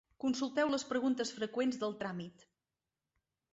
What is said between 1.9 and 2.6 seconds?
tràmit.